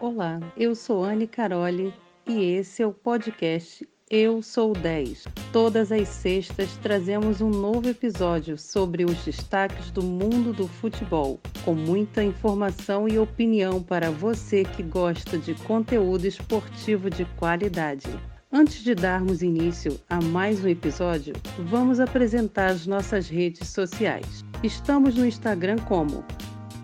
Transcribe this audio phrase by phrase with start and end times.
[0.00, 1.92] Olá, eu sou Anne Caroli
[2.24, 5.24] e esse é o podcast Eu Sou 10.
[5.52, 11.74] Todas as sextas trazemos um novo episódio sobre os destaques do mundo do futebol, com
[11.74, 18.06] muita informação e opinião para você que gosta de conteúdo esportivo de qualidade.
[18.52, 24.44] Antes de darmos início a mais um episódio, vamos apresentar as nossas redes sociais.
[24.62, 26.24] Estamos no Instagram como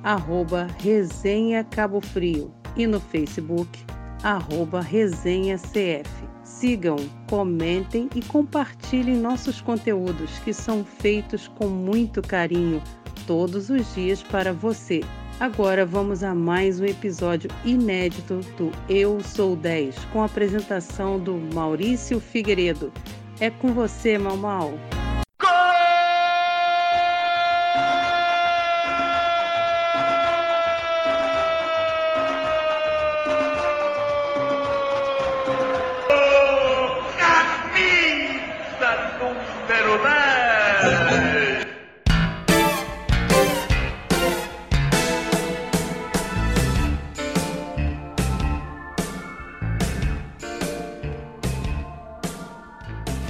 [0.03, 3.69] arroba Resenha Cabo Frio e no Facebook
[4.23, 6.09] arroba Resenha CF.
[6.43, 6.97] Sigam,
[7.29, 12.83] comentem e compartilhem nossos conteúdos que são feitos com muito carinho
[13.27, 15.03] todos os dias para você.
[15.41, 21.35] Agora vamos a mais um episódio inédito do Eu Sou 10, com a apresentação do
[21.53, 22.93] Maurício Figueiredo.
[23.41, 24.17] É com você,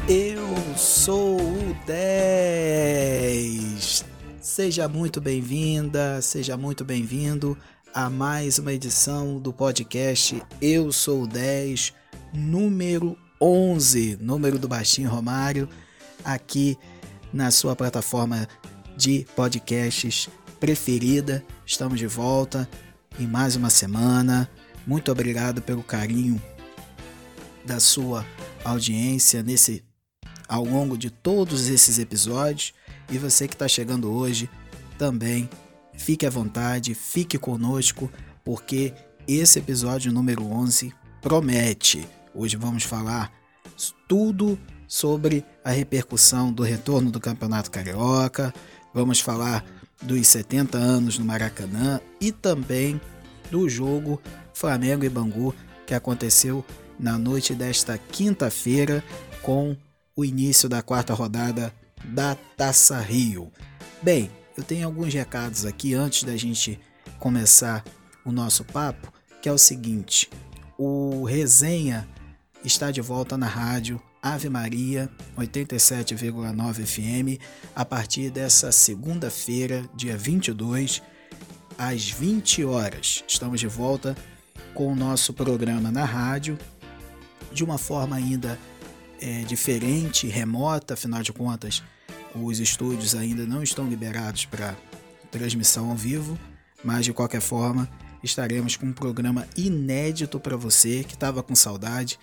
[0.04, 0.44] Mau
[1.06, 1.94] Mau.
[4.38, 7.56] Seja muito bem-vinda, seja muito bem-vindo
[7.94, 11.94] a mais uma edição do podcast Eu Sou 10,
[12.34, 15.66] número 11, número do Baixinho Romário,
[16.22, 16.76] aqui
[17.32, 18.46] na sua plataforma
[18.94, 20.28] de podcasts
[20.60, 21.42] preferida.
[21.64, 22.68] Estamos de volta
[23.18, 24.50] em mais uma semana.
[24.86, 26.40] Muito obrigado pelo carinho
[27.64, 28.26] da sua
[28.62, 29.82] audiência nesse
[30.48, 32.72] ao longo de todos esses episódios.
[33.10, 34.48] E você que está chegando hoje,
[34.98, 35.48] também
[35.96, 38.10] fique à vontade, fique conosco,
[38.44, 38.92] porque
[39.26, 42.06] esse episódio número 11 promete.
[42.34, 43.32] Hoje vamos falar
[44.06, 48.52] tudo sobre a repercussão do retorno do Campeonato Carioca,
[48.92, 49.64] vamos falar
[50.02, 53.00] dos 70 anos no Maracanã e também
[53.50, 54.20] do jogo
[54.52, 55.54] Flamengo e Bangu
[55.86, 56.64] que aconteceu
[56.98, 59.02] na noite desta quinta-feira
[59.42, 59.76] com
[60.16, 63.50] o início da quarta rodada da Taça Rio.
[64.02, 66.78] Bem, eu tenho alguns recados aqui antes da gente
[67.18, 67.84] começar
[68.24, 70.30] o nosso papo, que é o seguinte:
[70.78, 72.08] o Resenha
[72.64, 77.40] está de volta na rádio Ave Maria 87,9 FM
[77.74, 81.02] a partir dessa segunda-feira, dia 22,
[81.76, 83.24] às 20 horas.
[83.26, 84.16] Estamos de volta
[84.72, 86.58] com o nosso programa na rádio,
[87.52, 88.58] de uma forma ainda
[89.24, 91.82] é, diferente, remota, afinal de contas,
[92.34, 94.76] os estúdios ainda não estão liberados para
[95.30, 96.38] transmissão ao vivo,
[96.84, 97.88] mas de qualquer forma
[98.22, 102.18] estaremos com um programa inédito para você que estava com saudade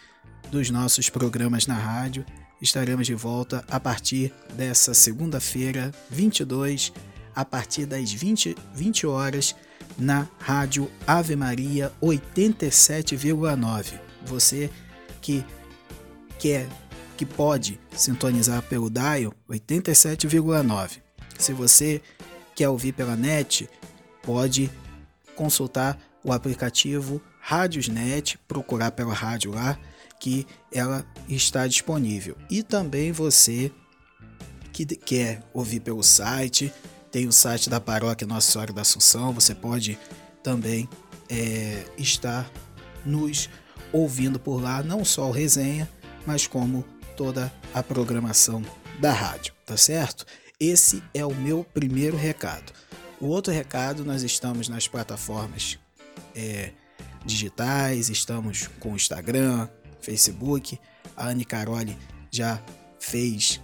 [0.51, 2.23] dos nossos programas na rádio.
[2.61, 6.93] Estaremos de volta a partir dessa segunda-feira, 22,
[7.35, 9.55] a partir das 20, 20 horas,
[9.97, 13.99] na rádio Ave Maria 87,9.
[14.23, 14.69] Você
[15.19, 15.43] que
[16.37, 16.69] quer
[17.21, 21.01] que pode sintonizar pelo dial 87,9.
[21.37, 22.01] Se você
[22.55, 23.69] quer ouvir pela net,
[24.23, 24.71] pode
[25.35, 29.77] consultar o aplicativo Rádiosnet, procurar pela rádio lá,
[30.19, 32.35] que ela está disponível.
[32.49, 33.71] E também você
[34.73, 36.73] que quer ouvir pelo site,
[37.11, 39.95] tem o site da paróquia Nossa Senhora da Assunção, você pode
[40.41, 40.89] também
[41.29, 42.49] é, estar
[43.05, 43.47] nos
[43.93, 45.87] ouvindo por lá, não só o resenha,
[46.25, 46.83] mas como
[47.21, 48.65] toda a programação
[48.99, 50.25] da rádio, tá certo?
[50.59, 52.73] Esse é o meu primeiro recado.
[53.19, 55.77] O outro recado, nós estamos nas plataformas
[56.35, 56.71] é,
[57.23, 60.79] digitais, estamos com Instagram, Facebook.
[61.15, 61.95] A Anne Caroli
[62.31, 62.59] já
[62.99, 63.61] fez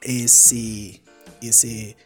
[0.00, 1.02] esse,
[1.42, 1.96] esse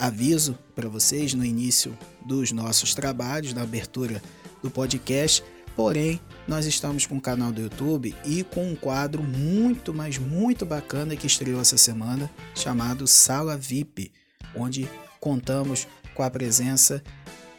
[0.00, 1.96] aviso para vocês no início
[2.26, 4.20] dos nossos trabalhos, na abertura
[4.60, 5.44] do podcast.
[5.74, 10.66] Porém, nós estamos com um canal do YouTube e com um quadro muito, mas muito
[10.66, 14.12] bacana que estreou essa semana, chamado Sala VIP,
[14.54, 14.88] onde
[15.18, 17.02] contamos com a presença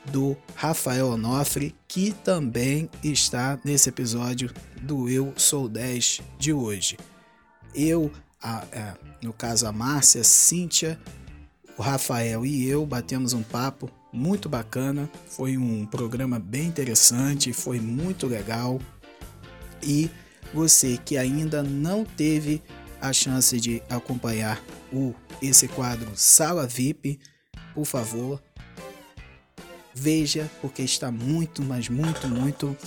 [0.06, 4.52] do Rafael Onofre, que também está nesse episódio
[4.82, 6.98] do Eu Sou 10 de hoje.
[7.74, 8.12] Eu,
[8.42, 11.00] a, a, no caso a Márcia, Cíntia,
[11.78, 15.10] o Rafael e eu batemos um papo muito bacana.
[15.28, 18.80] Foi um programa bem interessante, foi muito legal.
[19.82, 20.10] E
[20.54, 22.62] você que ainda não teve
[23.02, 24.62] a chance de acompanhar
[24.94, 27.20] o esse quadro Sala VIP,
[27.74, 28.42] por favor,
[29.94, 32.78] veja porque está muito, mas muito, muito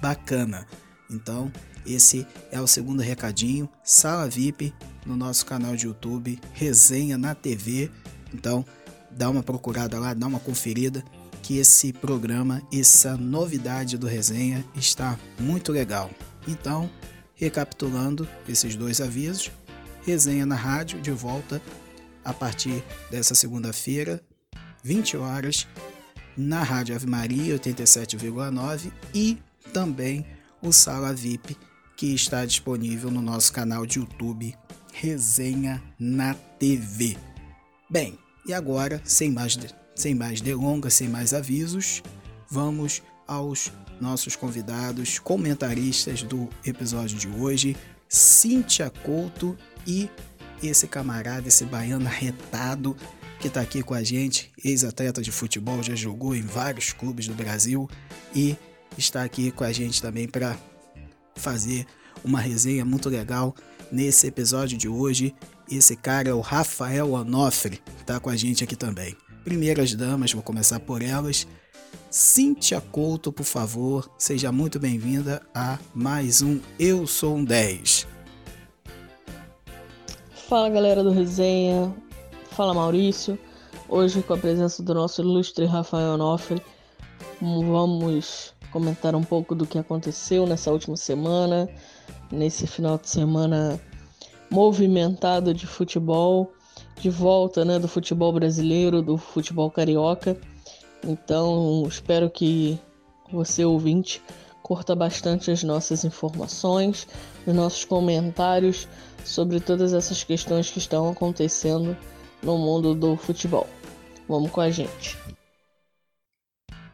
[0.00, 0.66] bacana.
[1.08, 1.52] Então,
[1.86, 3.68] esse é o segundo recadinho.
[3.84, 4.74] Sala VIP
[5.06, 7.90] no nosso canal de YouTube, resenha na TV.
[8.34, 8.64] Então,
[9.10, 11.04] dá uma procurada lá, dá uma conferida
[11.42, 16.10] que esse programa, essa novidade do resenha está muito legal.
[16.46, 16.90] Então,
[17.34, 19.50] recapitulando esses dois avisos,
[20.04, 21.60] resenha na rádio de volta
[22.24, 24.22] a partir dessa segunda-feira,
[24.82, 25.66] 20 horas,
[26.36, 29.38] na Rádio Ave Maria 87,9 e
[29.72, 30.26] também
[30.62, 31.56] o Sala VIP
[31.96, 34.56] que está disponível no nosso canal de YouTube
[34.92, 37.16] Resenha na TV.
[37.90, 39.58] Bem, e agora, sem mais,
[39.94, 42.02] sem mais delongas, sem mais avisos,
[42.48, 47.76] vamos aos nossos convidados, comentaristas do episódio de hoje,
[48.08, 49.56] Cíntia Couto
[49.86, 50.08] e
[50.62, 52.96] esse camarada, esse baiano arretado
[53.38, 57.34] que está aqui com a gente, ex-atleta de futebol, já jogou em vários clubes do
[57.34, 57.88] Brasil
[58.34, 58.56] e
[58.98, 60.56] está aqui com a gente também para
[61.36, 61.86] fazer
[62.22, 63.54] uma resenha muito legal
[63.90, 65.34] nesse episódio de hoje.
[65.70, 69.16] Esse cara é o Rafael Onofre, tá com a gente aqui também.
[69.44, 71.46] Primeiras damas, vou começar por elas.
[72.10, 78.04] Cíntia Couto, por favor, seja muito bem-vinda a mais um Eu Sou um 10.
[80.48, 81.94] Fala galera do Resenha,
[82.50, 83.38] fala Maurício.
[83.88, 86.60] Hoje, com a presença do nosso ilustre Rafael Onofre,
[87.40, 91.68] vamos comentar um pouco do que aconteceu nessa última semana,
[92.32, 93.80] nesse final de semana
[94.50, 96.52] movimentado de futebol,
[97.00, 100.36] de volta né, do futebol brasileiro, do futebol carioca.
[101.04, 102.78] Então, espero que
[103.32, 104.22] você, ouvinte,
[104.62, 107.06] curta bastante as nossas informações,
[107.46, 108.88] os nossos comentários
[109.24, 111.96] sobre todas essas questões que estão acontecendo
[112.42, 113.66] no mundo do futebol.
[114.28, 115.16] Vamos com a gente.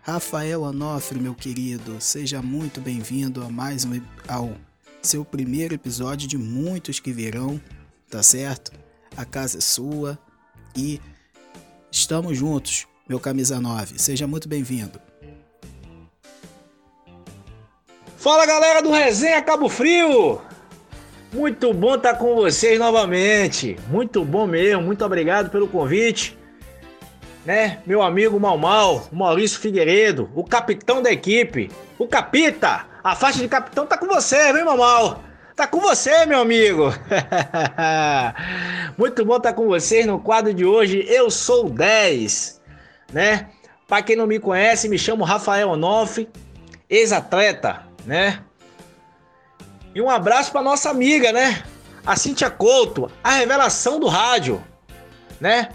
[0.03, 4.51] Rafael Onofre, meu querido, seja muito bem-vindo a mais um ao
[5.07, 7.61] seu primeiro episódio de muitos que virão,
[8.11, 8.73] tá certo?
[9.17, 10.19] A casa é sua
[10.77, 11.01] e
[11.91, 13.99] estamos juntos, meu camisa 9.
[13.99, 15.01] Seja muito bem-vindo.
[18.17, 20.41] Fala galera do Resenha Cabo Frio!
[21.33, 23.77] Muito bom estar com vocês novamente.
[23.89, 24.83] Muito bom mesmo.
[24.83, 26.37] Muito obrigado pelo convite
[27.47, 27.79] né?
[27.87, 32.85] Meu amigo Mal Mal, Maurício Figueiredo, o capitão da equipe, o capita.
[33.07, 35.23] A faixa de capitão tá com você, viu, Mal Mal?
[35.55, 36.93] Tá com você, meu amigo.
[38.99, 41.07] Muito bom estar com vocês no quadro de hoje.
[41.09, 42.61] Eu sou 10,
[43.13, 43.49] né?
[43.87, 46.29] Para quem não me conhece, me chamo Rafael Onofre,
[46.91, 48.43] ex-atleta, né?
[49.95, 51.63] E um abraço para nossa amiga, né?
[52.05, 54.61] A Cintia Couto, a revelação do rádio,
[55.41, 55.69] né?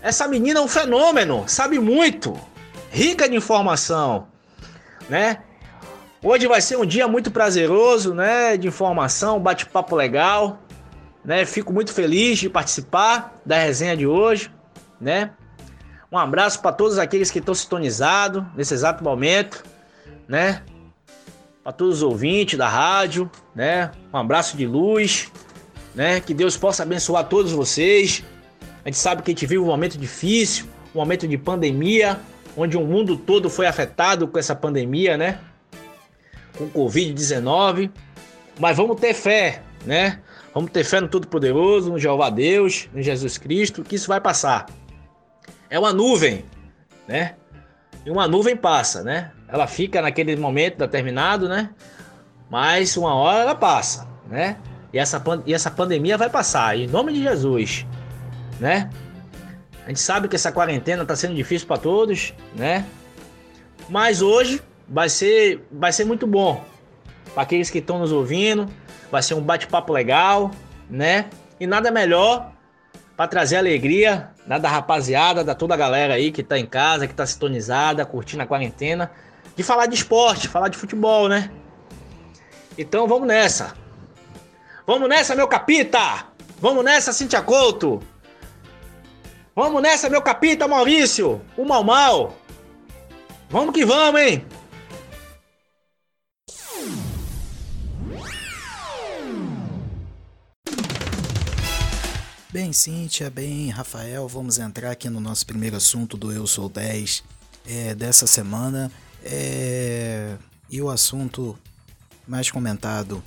[0.00, 2.38] Essa menina é um fenômeno, sabe muito,
[2.92, 4.28] rica de informação,
[5.08, 5.42] né?
[6.28, 8.56] Hoje vai ser um dia muito prazeroso, né?
[8.56, 10.58] De informação, bate-papo legal,
[11.24, 11.46] né?
[11.46, 14.50] Fico muito feliz de participar da resenha de hoje,
[15.00, 15.30] né?
[16.10, 19.62] Um abraço para todos aqueles que estão sintonizados nesse exato momento,
[20.26, 20.62] né?
[21.62, 23.92] Para todos os ouvintes da rádio, né?
[24.12, 25.30] Um abraço de luz,
[25.94, 26.18] né?
[26.18, 28.24] Que Deus possa abençoar todos vocês.
[28.84, 32.18] A gente sabe que a gente vive um momento difícil, um momento de pandemia,
[32.56, 35.38] onde o mundo todo foi afetado com essa pandemia, né?
[36.56, 37.90] Com Covid-19.
[38.58, 40.20] Mas vamos ter fé, né?
[40.54, 44.66] Vamos ter fé no Todo-Poderoso, no Jeová Deus, no Jesus Cristo, que isso vai passar.
[45.68, 46.44] É uma nuvem,
[47.06, 47.34] né?
[48.04, 49.32] E uma nuvem passa, né?
[49.48, 51.70] Ela fica naquele momento determinado, né?
[52.48, 54.56] Mas uma hora ela passa, né?
[54.92, 57.86] E essa, e essa pandemia vai passar, em nome de Jesus
[58.58, 58.90] né?
[59.84, 62.84] A gente sabe que essa quarentena está sendo difícil para todos, né?
[63.88, 66.64] Mas hoje vai ser, vai ser muito bom
[67.34, 68.68] para aqueles que estão nos ouvindo.
[69.10, 70.50] Vai ser um bate-papo legal,
[70.90, 71.30] né?
[71.60, 72.52] E nada melhor
[73.16, 77.06] para trazer alegria né, da rapaziada, da toda a galera aí que tá em casa,
[77.06, 79.10] que tá sintonizada, curtindo a quarentena,
[79.54, 81.50] de falar de esporte, falar de futebol, né?
[82.76, 83.74] Então vamos nessa.
[84.86, 86.26] Vamos nessa, meu capita!
[86.60, 88.02] Vamos nessa, Cintia Couto!
[89.54, 92.34] Vamos nessa, meu capita Maurício, o mal mal.
[93.48, 94.44] Vamos que vamos, hein?
[102.56, 107.22] Bem, Cíntia, bem, Rafael, vamos entrar aqui no nosso primeiro assunto do Eu Sou 10
[107.66, 108.90] é, dessa semana.
[109.22, 110.38] É,
[110.70, 111.54] e o assunto
[112.26, 113.22] mais comentado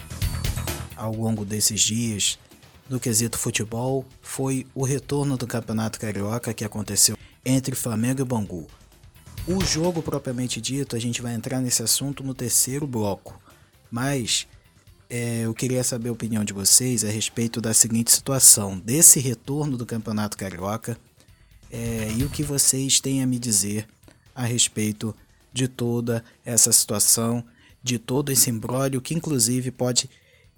[0.95, 2.39] ao longo desses dias
[2.89, 8.65] no quesito futebol foi o retorno do Campeonato Carioca que aconteceu entre Flamengo e Bangu.
[9.47, 13.39] O jogo propriamente dito, a gente vai entrar nesse assunto no terceiro bloco,
[13.91, 14.47] mas
[15.09, 19.75] é, eu queria saber a opinião de vocês a respeito da seguinte situação: desse retorno
[19.75, 20.97] do Campeonato Carioca
[21.71, 23.87] é, e o que vocês têm a me dizer
[24.35, 25.15] a respeito
[25.51, 27.43] de toda essa situação,
[27.81, 30.09] de todo esse imbróglio que inclusive pode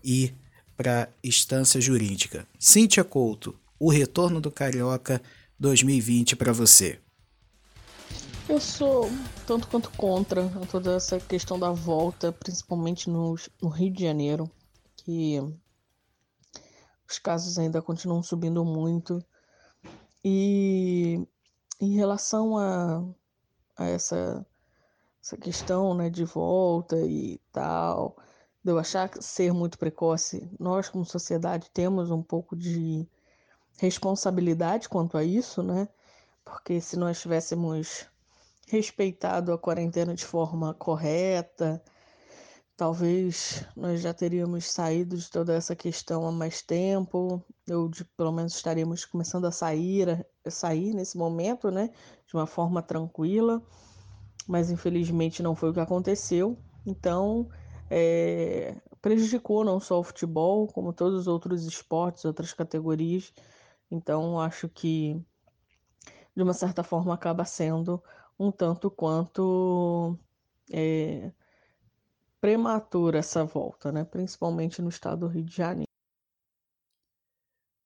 [0.04, 0.34] ir
[0.76, 2.46] para instância jurídica.
[2.60, 5.22] Cíntia Couto, o retorno do Carioca
[5.60, 7.00] 2020 para você.
[8.52, 9.10] Eu sou
[9.48, 14.52] tanto quanto contra toda essa questão da volta, principalmente no, no Rio de Janeiro,
[14.98, 15.40] que
[17.08, 19.24] os casos ainda continuam subindo muito.
[20.22, 21.26] E
[21.80, 23.02] em relação a,
[23.78, 24.46] a essa,
[25.24, 28.18] essa questão né, de volta e tal,
[28.62, 33.08] de eu achar ser muito precoce, nós como sociedade temos um pouco de
[33.78, 35.88] responsabilidade quanto a isso, né?
[36.44, 38.11] Porque se nós tivéssemos
[38.68, 41.84] respeitado a quarentena de forma correta,
[42.78, 48.32] talvez nós já teríamos saído de toda essa questão há mais tempo, ou de, pelo
[48.32, 51.92] menos estaríamos começando a sair, a sair nesse momento, né,
[52.26, 53.62] de uma forma tranquila,
[54.48, 56.58] mas infelizmente não foi o que aconteceu.
[56.86, 57.48] Então,
[57.90, 63.34] é, prejudicou não só o futebol, como todos os outros esportes, outras categorias.
[63.92, 65.22] Então, acho que,
[66.36, 68.02] de uma certa forma, acaba sendo
[68.42, 70.18] um tanto quanto
[70.72, 71.32] é,
[72.40, 74.04] prematura essa volta, né?
[74.04, 75.86] principalmente no estado do Rio de Janeiro.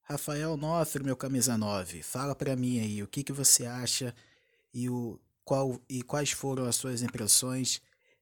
[0.04, 4.16] Rafael Nofre, meu camisa 9, fala para mim aí o que, que você acha
[4.74, 7.82] e, o, qual, e quais foram as suas impressões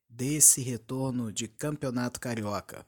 [0.10, 2.86] desse retorno de Campeonato Carioca?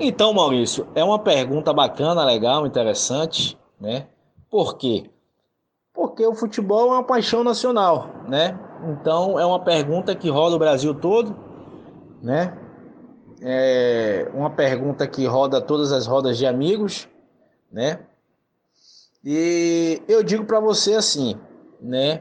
[0.00, 4.08] Então, Maurício, é uma pergunta bacana, legal, interessante, né?
[4.50, 5.10] Por quê?
[5.96, 8.56] Porque o futebol é uma paixão nacional, né?
[8.90, 11.34] Então, é uma pergunta que roda o Brasil todo,
[12.22, 12.54] né?
[13.40, 17.08] É uma pergunta que roda todas as rodas de amigos,
[17.72, 18.00] né?
[19.24, 21.34] E eu digo para você assim,
[21.80, 22.20] né?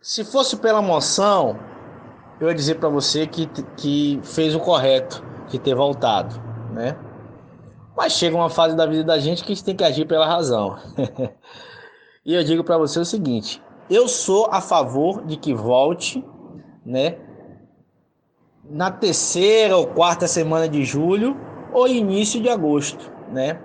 [0.00, 1.58] Se fosse pela emoção,
[2.40, 6.40] eu ia dizer para você que, que fez o correto de ter voltado,
[6.72, 6.96] né?
[7.96, 10.26] Mas chega uma fase da vida da gente que a gente tem que agir pela
[10.26, 10.76] razão.
[12.26, 16.22] e eu digo para você o seguinte: eu sou a favor de que volte,
[16.84, 17.16] né?
[18.68, 21.36] Na terceira ou quarta semana de julho
[21.72, 23.62] ou início de agosto, né?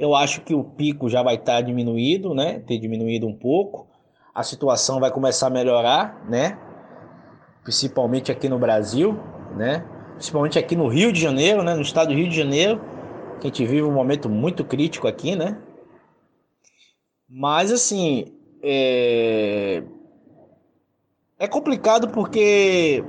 [0.00, 2.60] Eu acho que o pico já vai estar tá diminuído, né?
[2.60, 3.88] Ter diminuído um pouco
[4.38, 6.56] a situação vai começar a melhorar, né?
[7.64, 9.18] Principalmente aqui no Brasil,
[9.56, 9.84] né?
[10.14, 11.74] Principalmente aqui no Rio de Janeiro, né?
[11.74, 12.80] No estado do Rio de Janeiro,
[13.40, 15.58] que a gente vive um momento muito crítico aqui, né?
[17.28, 18.26] Mas assim,
[18.62, 19.82] é,
[21.38, 23.04] é complicado porque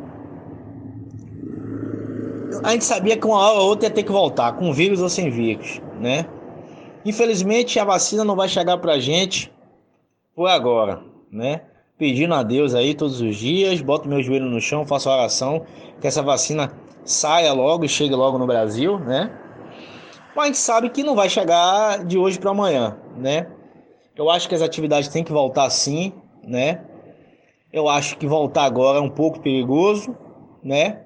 [2.63, 5.09] a gente sabia que uma hora ou outra ia ter que voltar, com vírus ou
[5.09, 6.25] sem vírus, né?
[7.05, 9.51] Infelizmente a vacina não vai chegar pra gente
[10.35, 11.61] por agora né?
[11.97, 15.65] Pedindo a Deus aí todos os dias, boto meu joelho no chão, faço oração
[15.99, 16.71] que essa vacina
[17.03, 19.31] saia logo e chegue logo no Brasil, né?
[20.35, 23.47] Mas a gente sabe que não vai chegar de hoje para amanhã, né?
[24.19, 26.11] Eu acho que as atividades têm que voltar sim,
[26.43, 26.83] né?
[27.71, 30.13] Eu acho que voltar agora é um pouco perigoso,
[30.61, 31.05] né?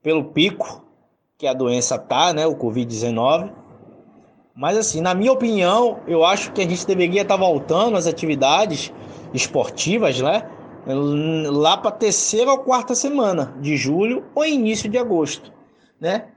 [0.00, 0.86] Pelo pico
[1.36, 2.46] que a doença tá, né?
[2.46, 3.52] O Covid-19.
[4.54, 8.06] Mas assim, na minha opinião, eu acho que a gente deveria estar tá voltando às
[8.06, 8.92] atividades
[9.34, 10.48] esportivas, né?
[10.86, 15.52] Lá para terceira ou quarta semana de julho ou início de agosto,
[16.00, 16.28] né?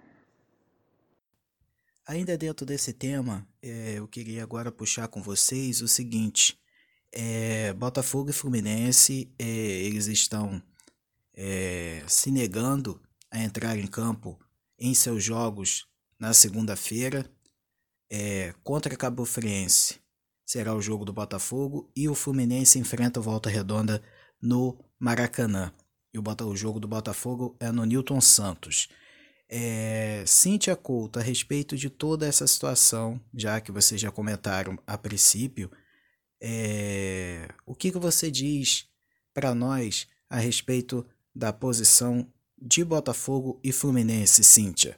[2.08, 6.60] Ainda dentro desse tema, é, eu queria agora puxar com vocês o seguinte:
[7.12, 10.62] é, Botafogo e Fluminense, é, eles estão
[12.08, 14.40] se negando a entrar em campo
[14.80, 15.86] em seus jogos
[16.18, 17.30] na segunda-feira
[18.64, 20.00] contra Cabo Friense
[20.46, 24.02] será o jogo do Botafogo e o Fluminense enfrenta o Volta Redonda
[24.42, 25.74] no Maracanã.
[26.14, 28.88] E o, o jogo do Botafogo é no Newton Santos.
[29.48, 34.98] É, Cíntia Couto, a respeito de toda essa situação, já que vocês já comentaram a
[34.98, 35.70] princípio,
[36.42, 38.88] é, o que, que você diz
[39.34, 44.98] para nós a respeito da posição de Botafogo e Fluminense, Cíntia?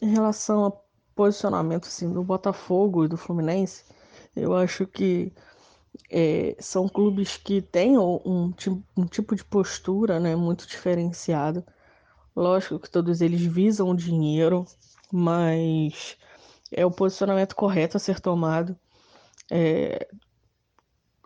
[0.00, 3.84] Em relação ao posicionamento assim, do Botafogo e do Fluminense,
[4.36, 5.32] eu acho que
[6.08, 8.52] é, são clubes que têm um,
[8.96, 11.64] um tipo de postura né, muito diferenciado.
[12.34, 14.64] Lógico que todos eles visam o dinheiro,
[15.12, 16.16] mas
[16.70, 18.76] é o posicionamento correto a ser tomado.
[19.50, 20.08] É,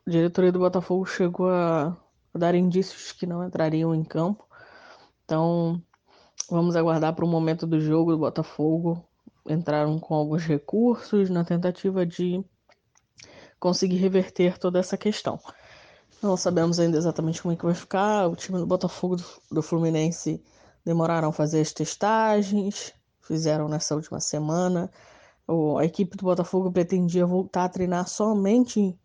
[0.07, 1.97] a diretoria do Botafogo chegou a,
[2.35, 4.47] dar indícios que não entrariam em campo.
[5.25, 5.81] Então,
[6.51, 9.07] vamos aguardar para o momento do jogo do Botafogo.
[9.47, 12.45] Entraram com alguns recursos na tentativa de
[13.61, 15.39] conseguir reverter toda essa questão.
[16.23, 18.27] Não sabemos ainda exatamente como é que vai ficar.
[18.27, 19.17] O time do Botafogo
[19.51, 20.43] do Fluminense
[20.85, 24.91] demoraram a fazer as testagens, fizeram nessa última semana.
[25.79, 28.99] A equipe do Botafogo pretendia voltar a treinar somente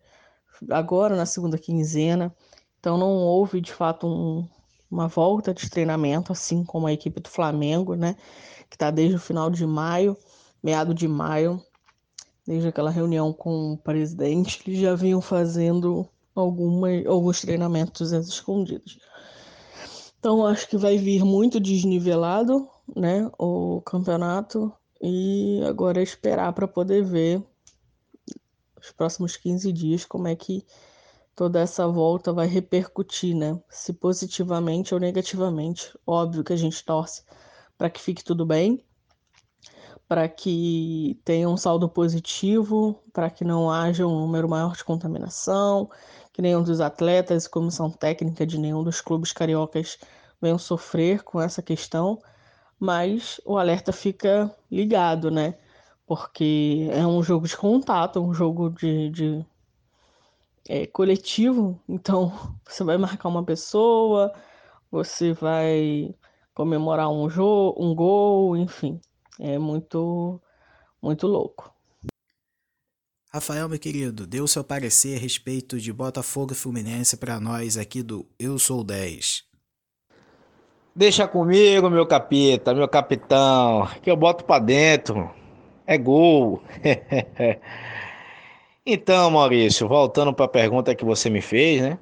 [0.70, 2.36] agora na segunda quinzena.
[2.80, 4.48] Então não houve de fato um,
[4.90, 8.16] uma volta de treinamento, assim como a equipe do Flamengo, né?
[8.70, 10.18] Que está desde o final de maio,
[10.64, 11.62] meado de maio,
[12.46, 19.00] desde aquela reunião com o presidente, eles já vinham fazendo alguma, alguns treinamentos escondidos.
[20.20, 24.72] Então acho que vai vir muito desnivelado, né, o campeonato
[25.02, 27.42] e agora é esperar para poder ver
[28.80, 30.66] os próximos 15 dias como é que
[31.36, 33.58] toda essa volta vai repercutir, né?
[33.70, 35.98] Se positivamente ou negativamente.
[36.06, 37.24] Óbvio que a gente torce
[37.78, 38.84] para que fique tudo bem,
[40.06, 45.90] para que tenha um saldo positivo, para que não haja um número maior de contaminação,
[46.40, 49.98] que nenhum dos atletas e comissão técnica de nenhum dos clubes cariocas
[50.42, 52.18] venham sofrer com essa questão,
[52.80, 55.56] mas o alerta fica ligado, né?
[56.08, 59.46] Porque é um jogo de contato, um jogo de, de
[60.70, 62.32] é, coletivo, então
[62.66, 64.34] você vai marcar uma pessoa,
[64.90, 66.16] você vai
[66.54, 69.02] comemorar um, jogo, um gol, enfim,
[69.38, 70.42] é muito,
[71.02, 71.70] muito louco.
[73.32, 77.78] Rafael, meu querido, dê o seu parecer a respeito de Botafogo e Fluminense para nós
[77.78, 79.44] aqui do Eu Sou 10.
[80.96, 85.30] Deixa comigo, meu capita, meu capitão, que eu boto para dentro.
[85.86, 86.64] É gol.
[88.84, 92.00] então, Maurício, voltando para a pergunta que você me fez, né?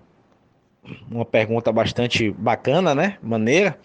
[1.12, 3.18] Uma pergunta bastante bacana, né?
[3.22, 3.78] Maneira.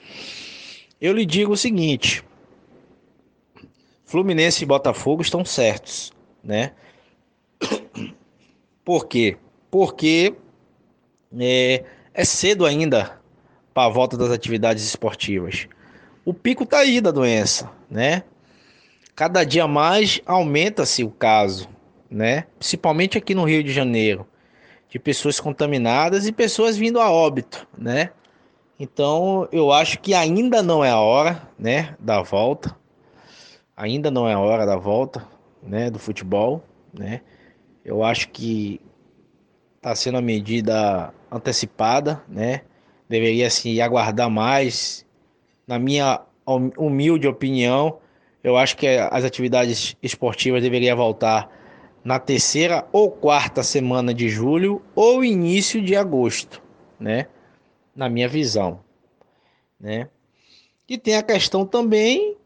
[1.01, 2.23] Eu lhe digo o seguinte:
[4.05, 6.13] Fluminense e Botafogo estão certos,
[6.45, 6.71] né?
[8.85, 9.37] Por quê?
[9.71, 10.35] Porque
[11.39, 13.21] é, é cedo ainda
[13.73, 15.69] para a volta das atividades esportivas.
[16.25, 18.23] O pico está aí da doença, né?
[19.15, 21.69] Cada dia mais aumenta-se o caso,
[22.11, 22.47] né?
[22.59, 24.27] Principalmente aqui no Rio de Janeiro,
[24.89, 28.11] de pessoas contaminadas e pessoas vindo a óbito, né?
[28.79, 32.77] Então, eu acho que ainda não é a hora, né, da volta.
[33.77, 35.25] Ainda não é a hora da volta,
[35.63, 37.21] né, do futebol, né?
[37.85, 38.81] Eu acho que
[39.77, 42.63] está sendo a medida antecipada, né?
[43.09, 45.05] Deveria se aguardar mais.
[45.67, 47.99] Na minha humilde opinião,
[48.43, 51.51] eu acho que as atividades esportivas deveriam voltar
[52.05, 56.63] na terceira ou quarta semana de julho ou início de agosto,
[56.99, 57.27] né?
[57.95, 58.81] Na minha visão,
[59.79, 60.09] né?
[60.89, 62.37] E tem a questão também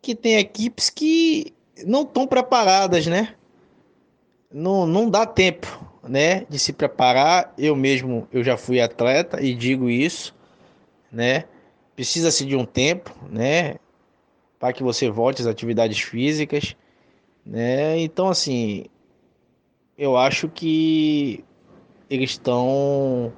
[0.00, 1.52] que tem equipes que
[1.84, 3.34] não estão preparadas, né?
[4.52, 5.66] Não, não dá tempo,
[6.02, 7.52] né, de se preparar.
[7.56, 10.34] Eu mesmo, eu já fui atleta e digo isso,
[11.10, 11.44] né?
[11.94, 13.76] Precisa-se de um tempo, né,
[14.58, 16.76] para que você volte às atividades físicas,
[17.44, 17.98] né?
[17.98, 18.86] Então, assim,
[19.96, 21.44] eu acho que
[22.08, 23.32] eles estão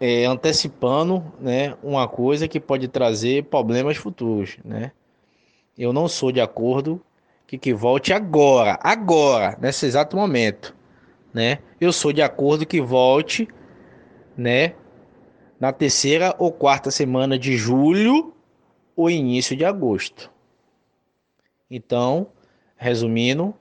[0.00, 4.92] é, antecipando, né, uma coisa que pode trazer problemas futuros, né?
[5.76, 7.00] Eu não sou de acordo
[7.46, 10.74] que, que volte agora, agora, nesse exato momento,
[11.32, 11.58] né?
[11.80, 13.48] Eu sou de acordo que volte,
[14.36, 14.74] né?
[15.60, 18.34] Na terceira ou quarta semana de julho
[18.96, 20.30] ou início de agosto.
[21.70, 22.28] Então,
[22.76, 23.54] resumindo,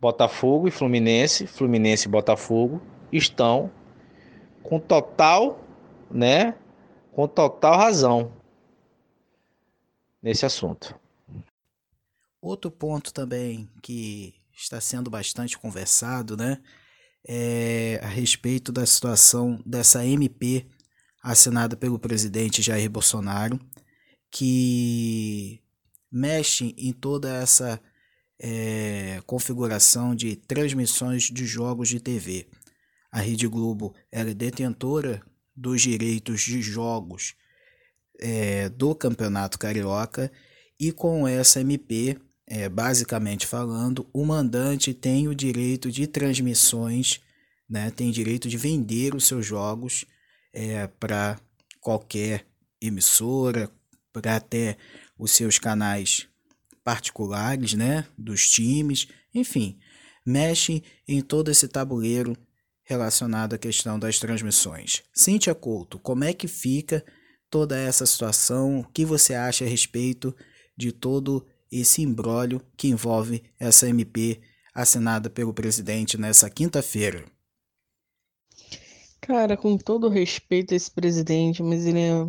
[0.00, 3.70] Botafogo e Fluminense, Fluminense e Botafogo estão
[4.62, 5.60] com total,
[6.10, 6.54] né?
[7.12, 8.32] Com total razão
[10.22, 11.01] nesse assunto.
[12.42, 16.60] Outro ponto também que está sendo bastante conversado, né,
[17.24, 20.66] é a respeito da situação dessa MP
[21.22, 23.60] assinada pelo presidente Jair Bolsonaro,
[24.28, 25.62] que
[26.10, 27.80] mexe em toda essa
[28.40, 32.48] é, configuração de transmissões de jogos de TV.
[33.12, 35.22] A Rede Globo é detentora
[35.54, 37.36] dos direitos de jogos
[38.18, 40.32] é, do Campeonato Carioca
[40.80, 42.18] e com essa MP
[42.54, 47.18] é, basicamente falando, o mandante tem o direito de transmissões,
[47.66, 50.04] né, tem direito de vender os seus jogos
[50.52, 51.40] é, para
[51.80, 52.44] qualquer
[52.78, 53.70] emissora,
[54.12, 54.76] para até
[55.18, 56.28] os seus canais
[56.84, 59.78] particulares, né, dos times, enfim,
[60.26, 62.36] mexe em todo esse tabuleiro
[62.84, 65.02] relacionado à questão das transmissões.
[65.14, 67.02] Cíntia Couto, como é que fica
[67.48, 68.80] toda essa situação?
[68.80, 70.36] O que você acha a respeito
[70.76, 74.40] de todo esse imbróglio que envolve essa MP
[74.74, 77.24] assinada pelo presidente nessa quinta-feira?
[79.20, 82.24] Cara, com todo respeito a esse presidente, mas ele é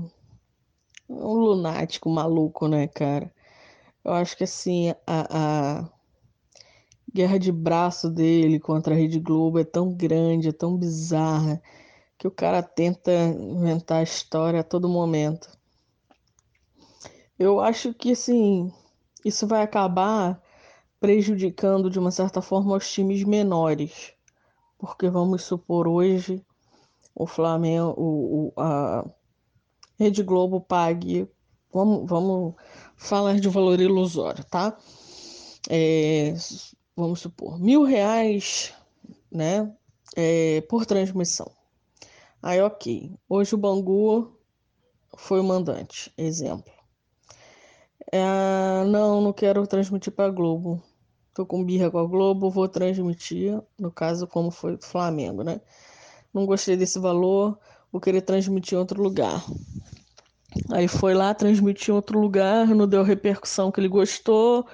[1.09, 3.33] um lunático maluco, né, cara?
[4.03, 5.89] Eu acho que assim, a, a
[7.13, 11.61] guerra de braço dele contra a Rede Globo é tão grande, é tão bizarra,
[12.17, 15.49] que o cara tenta inventar a história a todo momento.
[17.37, 18.71] Eu acho que assim,
[19.23, 20.41] isso vai acabar
[20.99, 24.13] prejudicando de uma certa forma os times menores.
[24.77, 26.43] Porque vamos supor hoje
[27.15, 29.05] o Flamengo, o, o a
[29.99, 31.27] Rede Globo pague,
[31.71, 32.55] vamos, vamos
[32.97, 34.75] falar de valor ilusório, tá?
[35.69, 36.33] É,
[36.95, 38.73] vamos supor, mil reais,
[39.31, 39.71] né,
[40.15, 41.51] é, por transmissão.
[42.41, 43.17] Aí, ok.
[43.29, 44.37] Hoje o Bangu
[45.15, 46.72] foi o mandante, exemplo.
[48.15, 50.83] É, não, não quero transmitir para Globo.
[51.33, 55.61] Tô com birra com a Globo, vou transmitir, no caso, como foi o Flamengo, né?
[56.33, 57.59] Não gostei desse valor,
[57.91, 59.43] vou querer transmitir em outro lugar.
[60.71, 64.67] Aí foi lá, transmitiu em outro lugar, não deu a repercussão que ele gostou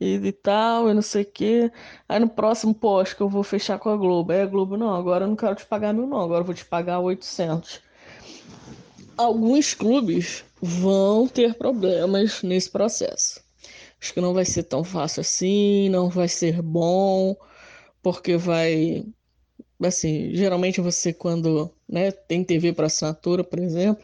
[0.00, 1.72] e, e tal, e não sei o quê.
[2.08, 4.32] Aí no próximo, pô, acho que eu vou fechar com a Globo.
[4.32, 6.54] Aí a Globo, não, agora eu não quero te pagar mil, não, agora eu vou
[6.54, 7.82] te pagar 800.
[9.20, 13.38] Alguns clubes vão ter problemas nesse processo.
[14.00, 17.36] Acho que não vai ser tão fácil assim, não vai ser bom,
[18.02, 19.04] porque vai.
[19.84, 24.02] Assim, geralmente você, quando né, tem TV para assinatura, por exemplo,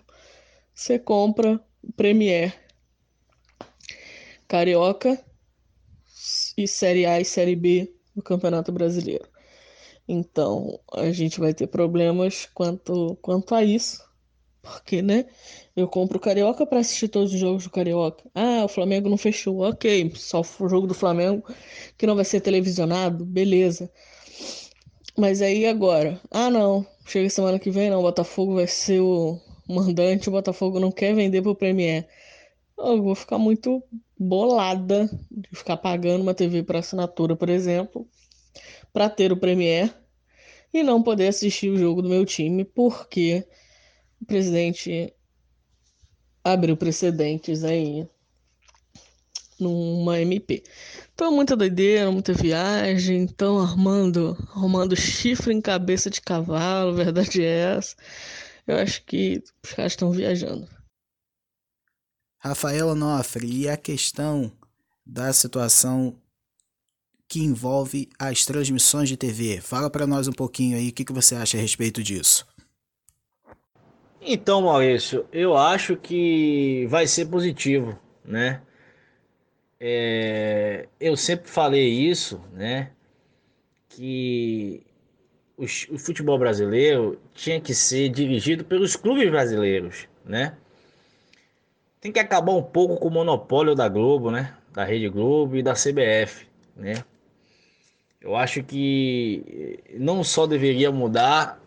[0.74, 2.54] você compra o Premier
[4.46, 5.18] Carioca
[6.58, 9.26] e Série A e Série B do Campeonato Brasileiro.
[10.06, 14.05] Então, a gente vai ter problemas quanto, quanto a isso,
[14.66, 15.26] porque, né?
[15.74, 18.24] Eu compro o Carioca para assistir todos os jogos do Carioca.
[18.34, 19.60] Ah, o Flamengo não fechou.
[19.60, 21.44] Ok, só o jogo do Flamengo
[21.96, 23.90] que não vai ser televisionado, beleza.
[25.16, 29.40] Mas aí agora, ah não, chega semana que vem não, o Botafogo vai ser o
[29.68, 32.06] mandante, o Botafogo não quer vender pro Premier.
[32.76, 33.82] Eu vou ficar muito
[34.18, 38.06] bolada de ficar pagando uma TV para assinatura, por exemplo,
[38.92, 39.94] para ter o Premier
[40.72, 43.46] e não poder assistir o jogo do meu time, porque
[44.26, 45.14] o presidente
[46.42, 48.08] abriu precedentes aí
[49.58, 50.64] numa MP.
[51.14, 57.76] Então, muita doideira, muita viagem, então armando, arrumando chifre em cabeça de cavalo, verdade é
[57.76, 57.94] essa.
[58.66, 60.68] Eu acho que os caras estão viajando.
[62.38, 64.52] Rafael Onofre, e a questão
[65.06, 66.20] da situação
[67.28, 69.60] que envolve as transmissões de TV?
[69.60, 72.44] Fala para nós um pouquinho aí o que, que você acha a respeito disso.
[74.28, 78.60] Então, Maurício, eu acho que vai ser positivo, né?
[79.78, 82.90] É, eu sempre falei isso, né?
[83.88, 84.82] Que
[85.56, 90.56] o, o futebol brasileiro tinha que ser dirigido pelos clubes brasileiros, né?
[92.00, 94.56] Tem que acabar um pouco com o monopólio da Globo, né?
[94.72, 97.04] Da Rede Globo e da CBF, né?
[98.20, 101.60] Eu acho que não só deveria mudar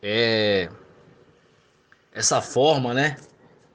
[0.00, 0.68] é,
[2.16, 3.16] essa forma, né?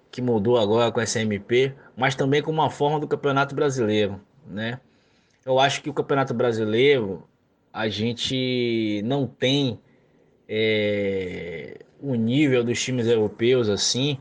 [0.09, 4.79] Que mudou agora com essa MP, mas também com uma forma do Campeonato Brasileiro, né?
[5.45, 7.23] Eu acho que o Campeonato Brasileiro
[7.71, 9.79] a gente não tem
[10.49, 14.17] é, o nível dos times europeus assim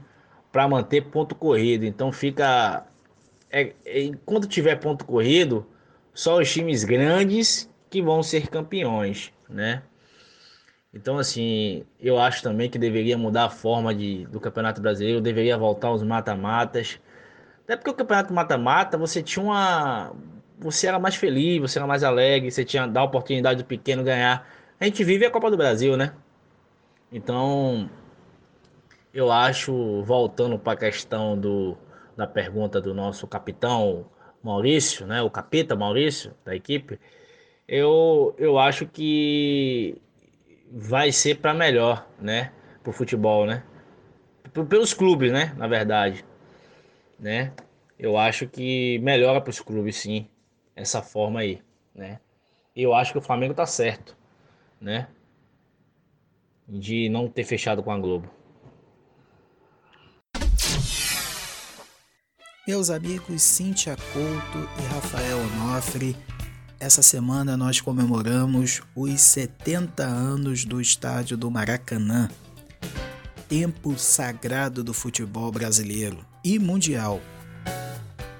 [0.52, 1.84] para manter ponto corrido.
[1.84, 2.86] Então fica
[3.50, 5.66] é, é, enquanto tiver ponto corrido,
[6.12, 9.82] só os times grandes que vão ser campeões, né?
[10.92, 15.56] Então assim, eu acho também que deveria mudar a forma de, do Campeonato Brasileiro, deveria
[15.56, 17.00] voltar os mata-matas.
[17.64, 20.12] Até porque o Campeonato Mata-Mata, você tinha uma
[20.58, 24.46] você era mais feliz, você era mais alegre, você tinha dar oportunidade do pequeno ganhar.
[24.78, 26.14] A gente vive a Copa do Brasil, né?
[27.10, 27.88] Então,
[29.12, 31.76] eu acho, voltando para a questão do,
[32.16, 34.06] da pergunta do nosso capitão
[34.42, 35.22] Maurício, né?
[35.22, 37.00] O capita Maurício da equipe,
[37.66, 40.00] eu, eu acho que
[40.70, 42.52] vai ser para melhor, né?
[42.82, 43.64] Pro futebol, né?
[44.68, 45.54] Pelos clubes, né?
[45.56, 46.24] Na verdade,
[47.18, 47.52] né?
[47.98, 50.28] Eu acho que melhora para os clubes, sim,
[50.74, 51.60] essa forma aí,
[51.94, 52.20] né?
[52.74, 54.16] Eu acho que o Flamengo tá certo,
[54.80, 55.08] né?
[56.66, 58.30] De não ter fechado com a Globo.
[62.66, 66.16] Meus amigos Cíntia Couto e Rafael Onofre,
[66.80, 72.30] essa semana nós comemoramos os 70 anos do estádio do Maracanã,
[73.46, 77.20] tempo sagrado do futebol brasileiro e mundial.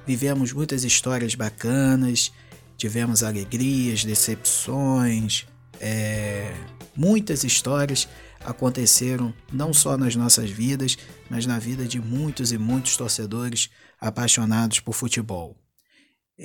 [0.06, 2.32] Vivemos muitas histórias bacanas,
[2.78, 5.46] tivemos alegrias, decepções,
[5.78, 6.50] é,
[6.96, 8.08] muitas histórias
[8.42, 10.96] aconteceram não só nas nossas vidas,
[11.28, 13.68] mas na vida de muitos e muitos torcedores
[14.00, 15.58] apaixonados por futebol.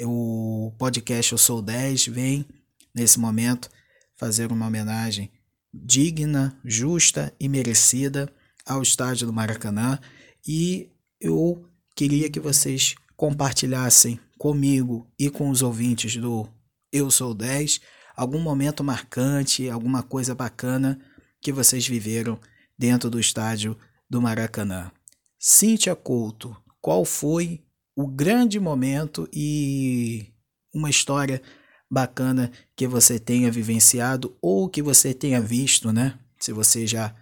[0.04, 2.46] O podcast Eu Sou 10 vem,
[2.94, 3.70] nesse momento,
[4.18, 5.32] fazer uma homenagem
[5.74, 8.30] digna, justa e merecida
[8.66, 10.00] ao estádio do Maracanã
[10.48, 16.48] e eu queria que vocês compartilhassem comigo e com os ouvintes do
[16.92, 17.82] Eu Sou 10
[18.16, 21.00] algum momento marcante, alguma coisa bacana
[21.42, 22.40] que vocês viveram
[22.78, 23.78] dentro do estádio
[24.10, 24.92] do Maracanã.
[25.38, 27.65] Cíntia Couto, qual foi
[27.96, 30.28] o grande momento e
[30.74, 31.42] uma história
[31.90, 36.20] bacana que você tenha vivenciado ou que você tenha visto, né?
[36.40, 37.16] Se você já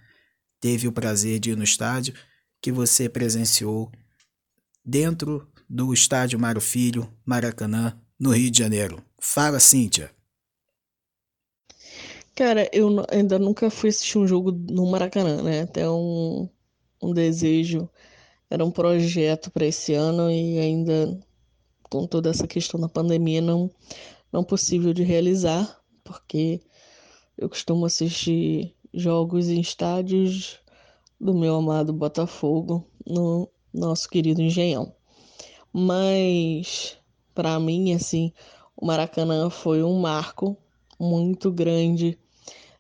[0.60, 2.14] teve o prazer de ir no estádio,
[2.62, 3.92] que você presenciou
[4.84, 9.04] dentro do estádio Mário Filho, Maracanã, no Rio de Janeiro.
[9.20, 10.12] Fala, Cíntia.
[12.36, 15.62] Cara, eu ainda nunca fui assistir um jogo no Maracanã, né?
[15.62, 16.50] Até um,
[17.02, 17.88] um desejo,
[18.54, 21.20] era um projeto para esse ano e ainda
[21.90, 23.72] com toda essa questão da pandemia não
[24.32, 26.62] não possível de realizar, porque
[27.36, 30.60] eu costumo assistir jogos em estádios
[31.20, 34.94] do meu amado Botafogo, no nosso querido Engenhão.
[35.72, 36.96] Mas
[37.34, 38.32] para mim assim,
[38.78, 40.56] o Maracanã foi um marco
[41.00, 42.20] muito grande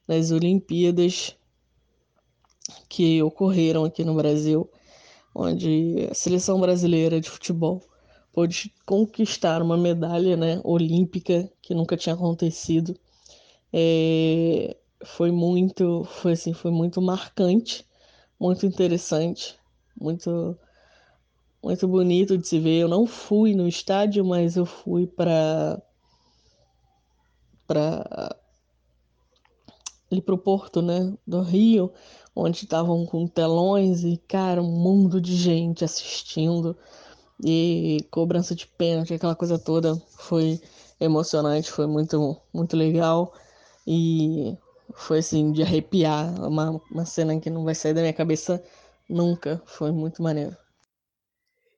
[0.07, 1.35] nas Olimpíadas
[2.87, 4.69] que ocorreram aqui no Brasil,
[5.33, 7.81] onde a seleção brasileira de futebol
[8.31, 12.97] pôde conquistar uma medalha né, olímpica que nunca tinha acontecido.
[13.71, 17.85] É, foi muito, foi assim, foi muito marcante,
[18.39, 19.57] muito interessante,
[19.99, 20.57] muito
[21.63, 22.81] muito bonito de se ver.
[22.81, 25.81] Eu não fui no estádio, mas eu fui para
[27.65, 28.35] para
[30.11, 31.91] ali pro porto, né, do Rio,
[32.35, 36.75] onde estavam com telões e, cara, um mundo de gente assistindo
[37.43, 39.95] e cobrança de pênalti, aquela coisa toda.
[40.17, 40.59] Foi
[40.99, 43.33] emocionante, foi muito, muito legal.
[43.85, 44.57] E
[44.95, 48.63] foi assim, de arrepiar, uma, uma cena que não vai sair da minha cabeça
[49.09, 50.55] nunca, foi muito maneiro.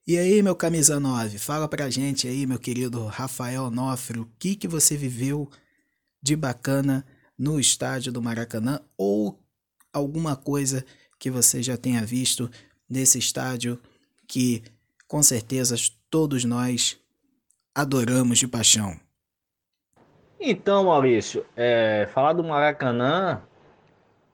[0.08, 4.56] E aí, meu camisa 9, fala pra gente aí, meu querido Rafael Nofre, o que
[4.56, 5.50] que você viveu
[6.22, 7.04] de bacana
[7.38, 9.40] no estádio do Maracanã ou
[9.96, 10.86] alguma coisa
[11.18, 12.50] que você já tenha visto
[12.90, 13.80] nesse estádio
[14.28, 14.64] que
[15.08, 15.76] com certeza
[16.10, 17.00] todos nós
[17.74, 19.00] adoramos de paixão.
[20.40, 23.42] Então, Maurício, é, falar do Maracanã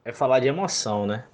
[0.03, 1.25] é falar de emoção, né?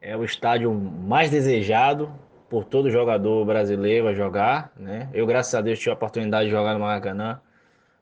[0.00, 2.12] É o estádio mais desejado
[2.48, 5.08] por todo jogador brasileiro a jogar, né?
[5.12, 7.40] Eu, graças a Deus, tive a oportunidade de jogar no Maracanã.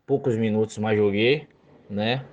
[0.07, 1.49] Poucos minutos, mas joguei,
[1.89, 2.25] né?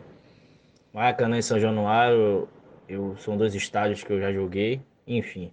[0.93, 2.47] Maracanã e São Januário,
[2.87, 5.51] eu, são dois estádios que eu já joguei, enfim,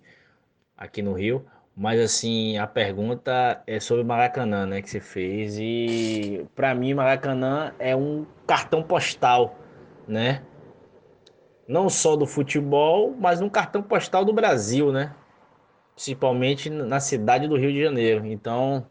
[0.77, 1.45] aqui no Rio.
[1.77, 5.57] Mas assim, a pergunta é sobre Maracanã, né, que você fez.
[5.59, 9.57] E para mim, Maracanã é um cartão postal,
[10.07, 10.43] né?
[11.67, 15.15] Não só do futebol, mas um cartão postal do Brasil, né?
[15.95, 18.27] Principalmente na cidade do Rio de Janeiro.
[18.27, 18.87] Então,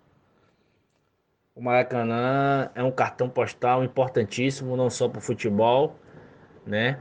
[1.54, 5.95] o Maracanã é um cartão postal importantíssimo, não só para o futebol,
[6.65, 6.99] né?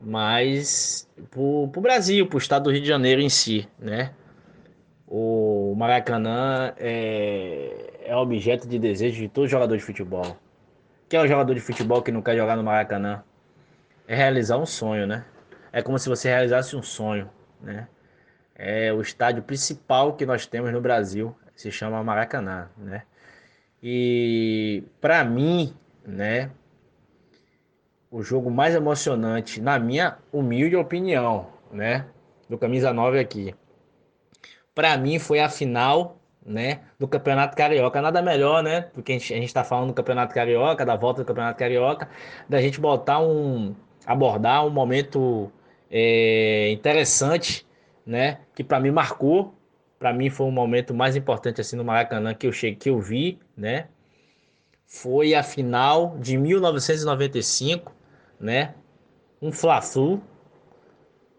[0.00, 4.12] Mas para o Brasil, para o estado do Rio de Janeiro em si, né?
[5.06, 10.36] O Maracanã é, é objeto de desejo de todo jogador de futebol.
[11.08, 13.22] Quem é o jogador de futebol que não quer jogar no Maracanã?
[14.06, 15.24] É realizar um sonho, né?
[15.72, 17.28] É como se você realizasse um sonho,
[17.60, 17.88] né?
[18.54, 23.02] É o estádio principal que nós temos no Brasil, se chama Maracanã, né?
[23.82, 25.74] E para mim,
[26.06, 26.50] né,
[28.10, 32.06] o jogo mais emocionante, na minha humilde opinião, né?
[32.48, 33.54] Do Camisa 9 aqui.
[34.74, 36.80] Para mim foi a final, né?
[36.98, 38.02] Do Campeonato Carioca.
[38.02, 38.82] Nada melhor, né?
[38.92, 42.08] Porque a gente, a gente tá falando do Campeonato Carioca, da volta do Campeonato Carioca,
[42.48, 43.74] da gente botar um.
[44.04, 45.52] abordar um momento
[45.88, 47.64] é, interessante,
[48.04, 48.40] né?
[48.54, 49.54] Que para mim marcou.
[49.98, 52.98] Para mim foi um momento mais importante assim no Maracanã que eu cheguei, que eu
[52.98, 53.86] vi, né?
[54.86, 57.99] Foi a final de 1995
[58.40, 58.74] né?
[59.40, 60.22] Um Fla-Flu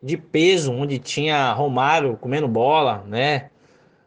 [0.01, 3.49] de peso, onde tinha Romário comendo bola, né?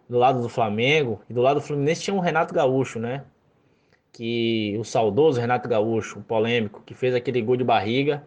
[0.09, 1.21] Do lado do Flamengo.
[1.29, 3.25] E do lado do Fluminense tinha um Renato Gaúcho, né?
[4.15, 8.25] que o saudoso Renato Gaúcho, o polêmico, que fez aquele gol de barriga,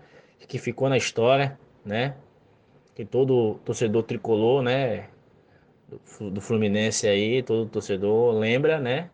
[0.48, 2.14] que ficou na história, né?
[2.94, 5.08] Que todo torcedor tricolor, né?
[6.20, 9.10] Do Fluminense aí, todo torcedor lembra, né?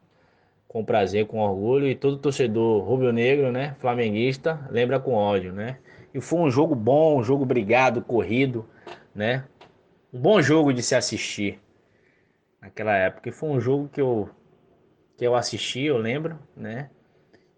[0.74, 3.76] Com prazer, com orgulho, e todo torcedor rubro-negro, né?
[3.80, 5.78] Flamenguista, lembra com ódio, né?
[6.12, 8.66] E foi um jogo bom, um jogo brigado, corrido,
[9.14, 9.46] né?
[10.12, 11.60] Um bom jogo de se assistir
[12.60, 13.30] naquela época.
[13.30, 14.28] E foi um jogo que eu
[15.16, 16.90] que eu assisti, eu lembro, né?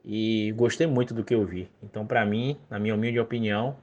[0.03, 1.71] E gostei muito do que eu vi.
[1.81, 3.77] Então, para mim, na minha humilde opinião,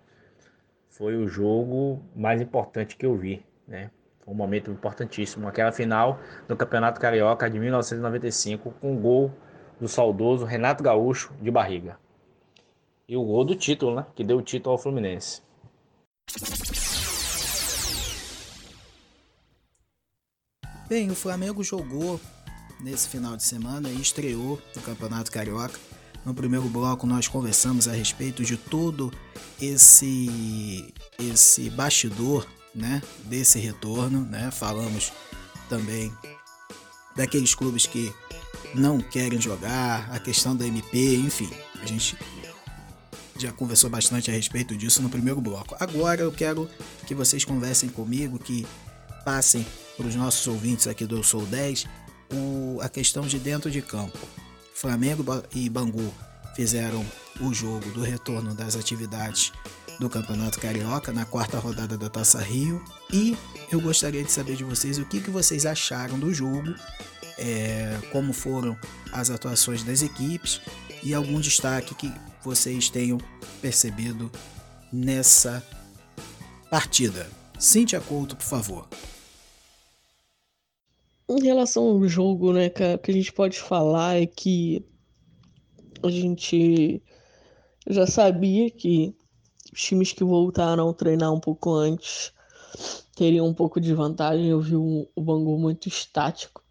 [0.91, 3.91] foi o jogo mais importante que eu vi, né?
[4.27, 5.49] Um momento importantíssimo.
[5.49, 9.33] Aquela final do Campeonato Carioca de 1995, com o gol
[9.81, 11.99] do saudoso Renato Gaúcho de barriga.
[13.09, 14.07] E o gol do título, né?
[14.15, 15.43] Que deu o título ao Fluminense.
[20.89, 22.21] Bem, o Flamengo jogou
[22.81, 25.79] nesse final de semana e estreou no Campeonato Carioca.
[26.25, 29.13] No primeiro bloco nós conversamos a respeito de todo
[29.61, 34.51] esse esse bastidor, né, desse retorno, né?
[34.51, 35.13] Falamos
[35.69, 36.13] também
[37.17, 38.13] daqueles clubes que
[38.75, 42.17] não querem jogar, a questão da MP, enfim, a gente
[43.39, 45.77] já conversou bastante a respeito disso no primeiro bloco.
[45.79, 46.69] Agora eu quero
[47.07, 48.67] que vocês conversem comigo, que
[49.25, 51.87] passem para os nossos ouvintes aqui do Eu Sou 10
[52.33, 54.19] o, a questão de dentro de campo.
[54.75, 56.13] Flamengo e Bangu
[56.55, 57.05] fizeram
[57.41, 59.53] o jogo do retorno das atividades
[60.03, 63.37] do Campeonato Carioca na quarta rodada da Taça Rio e
[63.71, 66.75] eu gostaria de saber de vocês o que, que vocês acharam do jogo,
[67.39, 68.77] é, como foram
[69.13, 70.61] as atuações das equipes
[71.05, 72.13] e algum destaque que
[72.43, 73.17] vocês tenham
[73.61, 74.29] percebido
[74.93, 75.65] nessa
[76.69, 77.31] partida.
[77.57, 78.89] Cíntia Couto, por favor.
[81.31, 84.85] Em relação ao jogo, né, cara, o que a gente pode falar é que
[86.03, 87.01] a gente
[87.89, 89.15] já sabia que
[89.73, 92.33] os times que voltaram a treinar um pouco antes
[93.15, 94.49] teriam um pouco de vantagem.
[94.49, 96.63] Eu vi o, Bangu muito estático,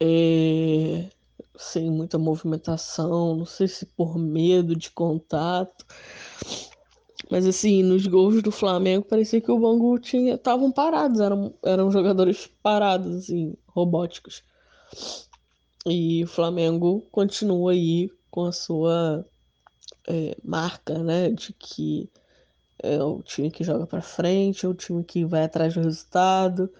[0.00, 1.08] é,
[1.56, 5.86] sem muita movimentação, não sei se por medo de contato.
[7.30, 11.90] Mas assim, nos gols do Flamengo parecia que o Bangu tinha estavam parados, eram, eram
[11.90, 14.42] jogadores parados, assim, robóticos.
[15.86, 19.26] E o Flamengo continua aí com a sua
[20.08, 22.08] é, marca, né, de que
[22.82, 26.72] é o time que joga para frente, é o time que vai atrás do resultado.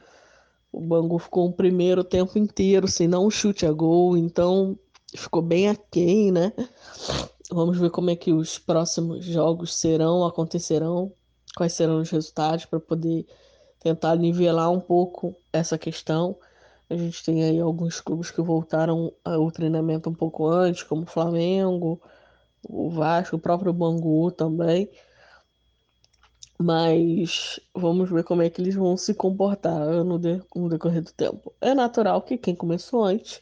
[0.72, 4.78] O Bangu ficou o primeiro tempo inteiro sem dar um chute a gol, então
[5.14, 6.52] ficou bem aquém, né?
[7.50, 11.12] Vamos ver como é que os próximos jogos serão, acontecerão,
[11.56, 13.26] quais serão os resultados para poder
[13.80, 16.36] tentar nivelar um pouco essa questão.
[16.90, 21.06] A gente tem aí alguns clubes que voltaram ao treinamento um pouco antes, como o
[21.06, 22.00] Flamengo,
[22.66, 24.90] o Vasco, o próprio Bangu também.
[26.58, 31.12] Mas vamos ver como é que eles vão se comportar no, de, no decorrer do
[31.12, 31.54] tempo.
[31.60, 33.40] É natural que quem começou antes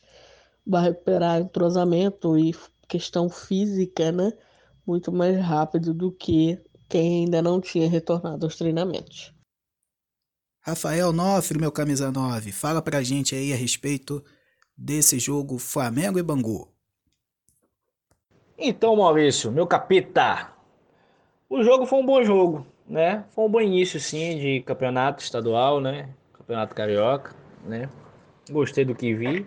[0.67, 2.55] vai recuperar entrosamento e
[2.87, 4.33] questão física, né?
[4.87, 9.33] Muito mais rápido do que quem ainda não tinha retornado aos treinamentos.
[10.61, 14.23] Rafael Nofre, meu camisa 9, fala pra gente aí a respeito
[14.77, 16.76] desse jogo Flamengo e Bangu.
[18.59, 20.51] Então, Maurício, meu capita,
[21.49, 23.23] o jogo foi um bom jogo, né?
[23.33, 26.09] Foi um bom início, sim, de campeonato estadual, né?
[26.33, 27.91] Campeonato carioca, né?
[28.51, 29.47] Gostei do que vi.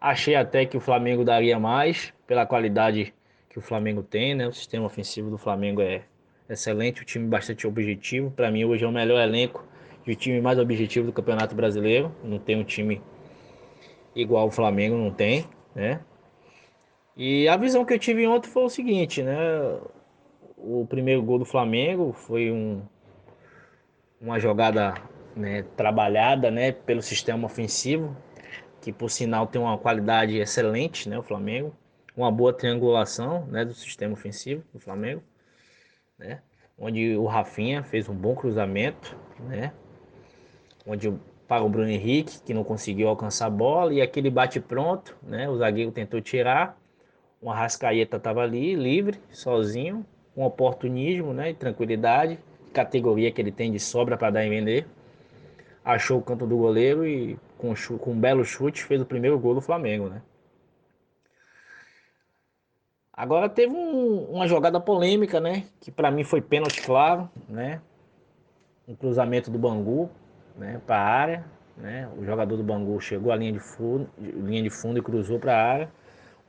[0.00, 3.12] Achei até que o Flamengo daria mais pela qualidade
[3.50, 4.48] que o Flamengo tem, né?
[4.48, 6.02] O sistema ofensivo do Flamengo é
[6.48, 8.30] excelente, o time bastante objetivo.
[8.30, 9.62] Para mim, hoje é o melhor elenco
[10.06, 12.10] e o time mais objetivo do Campeonato Brasileiro.
[12.24, 13.02] Não tem um time
[14.16, 16.00] igual o Flamengo, não tem, né?
[17.22, 19.36] E a visão que eu tive ontem foi o seguinte, né?
[20.56, 22.80] O primeiro gol do Flamengo foi um,
[24.18, 24.94] uma jogada
[25.36, 28.16] né, trabalhada né, pelo sistema ofensivo,
[28.80, 31.76] que por sinal tem uma qualidade excelente, né, o Flamengo,
[32.16, 35.22] uma boa triangulação, né, do sistema ofensivo do Flamengo,
[36.18, 36.40] né,
[36.78, 39.74] onde o Rafinha fez um bom cruzamento, né,
[40.86, 41.12] onde
[41.46, 45.50] para o Bruno Henrique, que não conseguiu alcançar a bola, e aquele bate pronto, né,
[45.50, 46.79] o zagueiro tentou tirar,
[47.40, 52.38] o Arrascaeta estava ali, livre, sozinho, com oportunismo, né, e tranquilidade,
[52.72, 54.86] categoria que ele tem de sobra para dar e vender,
[55.84, 59.54] achou o canto do goleiro e com, com um belo chute fez o primeiro gol
[59.54, 60.22] do Flamengo, né?
[63.12, 65.64] Agora teve um, uma jogada polêmica, né?
[65.78, 67.82] Que para mim foi pênalti claro, né?
[68.88, 70.08] Um cruzamento do Bangu,
[70.56, 70.80] né?
[70.86, 71.44] Para a área,
[71.76, 72.08] né?
[72.16, 75.54] O jogador do Bangu chegou à linha de fundo, linha de fundo e cruzou para
[75.54, 75.92] a área.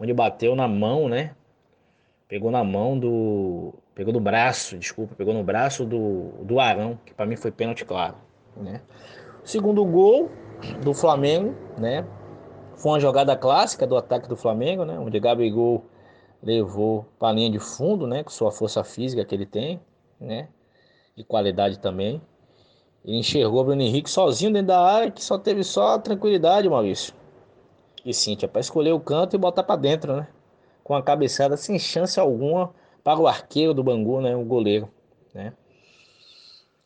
[0.02, 1.36] Onde bateu na mão, né?
[2.28, 3.74] Pegou na mão do.
[3.93, 7.86] Pegou no braço, desculpa, pegou no braço do, do Arão, que para mim foi pênalti
[7.86, 8.16] claro.
[8.58, 8.82] Né?
[9.43, 10.32] Segundo gol
[10.82, 12.06] do Flamengo, né?
[12.78, 14.97] Foi uma jogada clássica do ataque do Flamengo, né?
[14.97, 15.86] Onde Gabigol
[16.41, 18.24] levou para a linha de fundo, né?
[18.24, 19.80] Com sua força física que ele tem,
[20.20, 20.47] né?
[21.16, 22.20] E qualidade também.
[23.06, 27.14] Ele enxergou o Bruno Henrique sozinho dentro da área, que só teve só tranquilidade, Maurício.
[28.04, 30.28] E Cíntia, para escolher o canto e botar para dentro, né?
[30.84, 32.74] Com a cabeçada sem chance alguma
[33.04, 34.36] para o arqueiro do Bangu, né?
[34.36, 34.89] O goleiro,
[35.34, 35.54] né?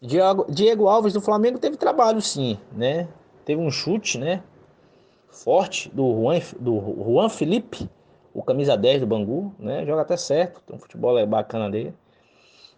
[0.02, 3.08] Diego, Diego Alves do Flamengo teve trabalho, sim, né?
[3.46, 4.44] Teve um chute, né?
[5.30, 7.90] Forte do Juan, do Juan Felipe,
[8.34, 9.86] o camisa 10 do Bangu, né?
[9.86, 11.94] Joga até certo, tem um futebol é bacana dele.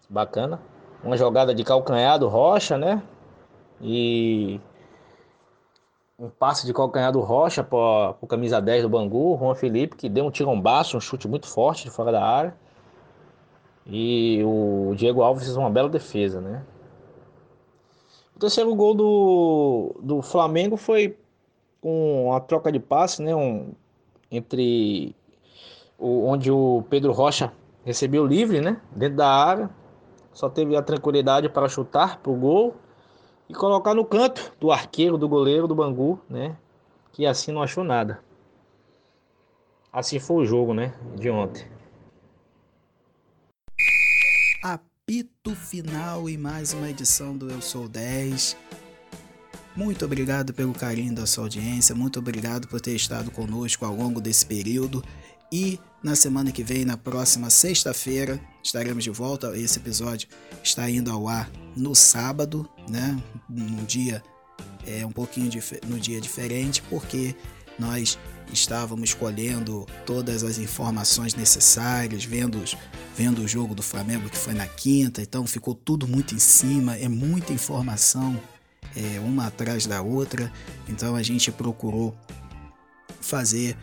[0.08, 0.60] Bacana.
[1.02, 3.02] Uma jogada de calcanhar do Rocha, né?
[3.80, 4.60] E
[6.18, 10.08] um passe de calcanhar do Rocha para o camisa 10 do Bangu, Juan Felipe, que
[10.08, 12.56] deu um tirombaço, um chute muito forte de fora da área.
[13.86, 16.64] E o Diego Alves fez uma bela defesa, né?
[18.34, 21.16] O terceiro gol do, do Flamengo foi
[21.80, 23.34] com uma troca de passe, né?
[23.34, 23.72] Um,
[24.30, 25.14] entre
[25.96, 27.52] o, onde o Pedro Rocha
[27.84, 28.80] recebeu livre, né?
[28.90, 29.70] Dentro da área.
[30.32, 32.74] Só teve a tranquilidade para chutar para o gol
[33.48, 36.56] e colocar no canto do arqueiro, do goleiro do Bangu, né?
[37.12, 38.20] Que assim não achou nada.
[39.92, 40.94] Assim foi o jogo, né?
[41.16, 41.66] De ontem.
[44.62, 48.56] Apito final e mais uma edição do Eu Sou 10.
[49.74, 54.20] Muito obrigado pelo carinho da sua audiência, muito obrigado por ter estado conosco ao longo
[54.20, 55.02] desse período.
[55.52, 59.56] E na semana que vem, na próxima sexta-feira, estaremos de volta.
[59.56, 60.28] Esse episódio
[60.62, 63.20] está indo ao ar no sábado, né?
[63.48, 64.22] Num dia
[64.86, 65.50] é um pouquinho
[65.86, 67.34] no dia diferente, porque
[67.78, 68.18] nós
[68.52, 72.62] estávamos colhendo todas as informações necessárias, vendo,
[73.16, 76.96] vendo o jogo do Flamengo que foi na quinta, então ficou tudo muito em cima,
[76.96, 78.40] é muita informação,
[78.96, 80.50] é, uma atrás da outra,
[80.88, 82.16] então a gente procurou
[83.20, 83.76] fazer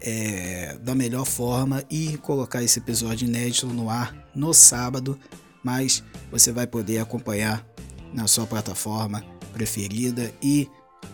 [0.00, 5.18] é, da melhor forma e colocar esse episódio inédito no ar no sábado,
[5.62, 7.66] mas você vai poder acompanhar
[8.12, 10.68] na sua plataforma preferida e,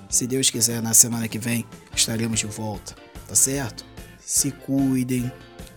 [0.09, 1.65] se Deus quiser, na semana que vem
[1.95, 2.95] estaremos de volta,
[3.27, 3.85] tá certo?
[4.25, 5.31] Se cuidem,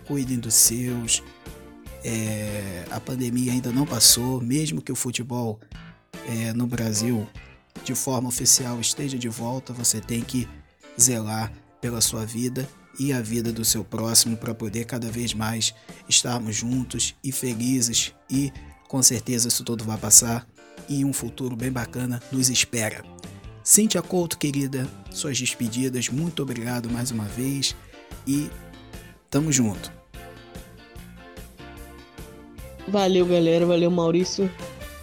[0.06, 1.22] cuidem dos seus.
[2.02, 5.60] É, a pandemia ainda não passou, mesmo que o futebol
[6.26, 7.28] é, no Brasil
[7.84, 10.48] de forma oficial esteja de volta, você tem que
[10.98, 12.68] zelar pela sua vida
[12.98, 15.74] e a vida do seu próximo para poder cada vez mais
[16.08, 18.14] estarmos juntos e felizes.
[18.28, 18.52] E
[18.88, 20.46] com certeza isso tudo vai passar
[20.88, 23.04] e um futuro bem bacana nos espera.
[23.62, 27.76] Cíntia Couto, querida, suas despedidas, muito obrigado mais uma vez.
[28.26, 28.50] E
[29.30, 29.92] tamo junto.
[32.88, 34.50] Valeu, galera, valeu, Maurício,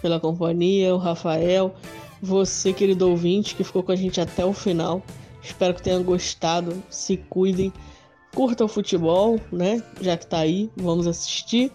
[0.02, 1.74] pela companhia, o Rafael,
[2.20, 5.02] você, querido ouvinte, que ficou com a gente até o final.
[5.48, 6.82] Espero que tenham gostado.
[6.90, 7.72] Se cuidem
[8.34, 9.82] curta o futebol, né?
[10.00, 11.72] Já que tá aí, vamos assistir.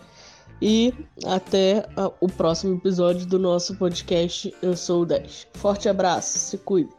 [0.61, 0.93] E
[1.25, 1.85] até
[2.21, 5.47] o próximo episódio do nosso podcast Eu Sou o 10.
[5.55, 6.89] Forte abraço, se cuide.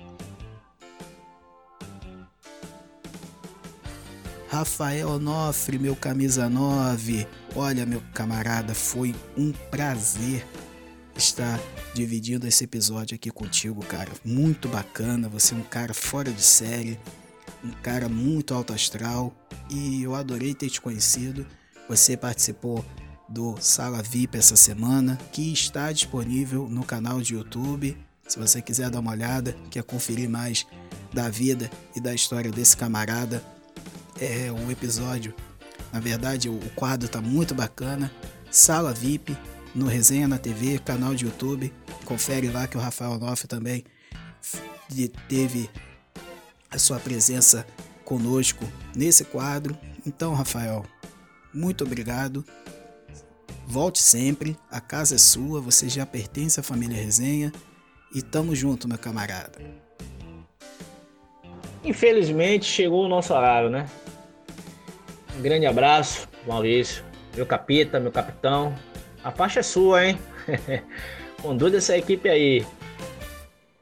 [4.49, 7.27] Rafael Onofre, meu camisa 9.
[7.57, 10.47] Olha, meu camarada, foi um prazer
[11.17, 11.61] estar
[11.95, 14.11] dividindo esse episódio aqui contigo, cara.
[14.25, 16.99] Muito bacana, você é um cara fora de série
[17.65, 19.35] um cara muito alto astral
[19.71, 21.47] e eu adorei ter te conhecido.
[21.89, 22.85] Você participou
[23.29, 27.97] do Sala VIP essa semana, que está disponível no canal de YouTube.
[28.29, 30.67] Se você quiser dar uma olhada, quer conferir mais
[31.13, 33.43] da vida e da história desse camarada,
[34.21, 35.35] é um episódio.
[35.93, 38.13] Na verdade, o quadro está muito bacana.
[38.51, 39.37] Sala VIP
[39.75, 41.73] no Resenha na TV, canal de YouTube.
[42.05, 43.85] Confere lá que o Rafael Noff também
[45.29, 45.69] teve
[46.71, 47.67] a sua presença
[48.05, 48.65] conosco
[48.95, 49.77] nesse quadro.
[50.07, 50.85] Então, Rafael,
[51.53, 52.45] muito obrigado.
[53.67, 57.51] Volte sempre, a casa é sua, você já pertence à família Resenha
[58.15, 59.59] e tamo junto, meu camarada.
[61.83, 63.89] Infelizmente chegou o nosso horário, né?
[65.37, 67.03] Um grande abraço, Maurício,
[67.35, 68.75] meu capita, meu capitão.
[69.25, 70.19] A faixa é sua, hein?
[71.41, 72.67] Conduz essa equipe aí.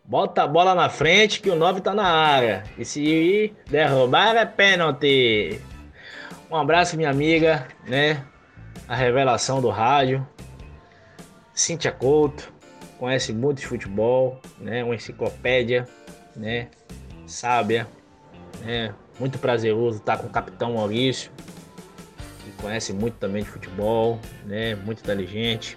[0.05, 2.63] Bota a bola na frente que o 9 tá na área.
[2.79, 5.61] E se derrubar é pênalti.
[6.49, 8.25] Um abraço, minha amiga, né?
[8.87, 10.25] A revelação do rádio.
[11.53, 12.53] Cíntia Couto.
[12.97, 14.85] Conhece muito de futebol, né?
[14.85, 15.89] Uma enciclopédia,
[16.37, 16.69] né?
[17.27, 17.89] Sábia,
[18.61, 18.95] né?
[19.19, 21.33] Muito prazeroso estar com o capitão Maurício,
[22.63, 24.77] conhece muito também de futebol, né?
[24.77, 25.77] Muito inteligente.